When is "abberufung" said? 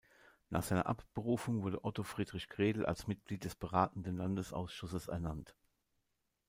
0.87-1.61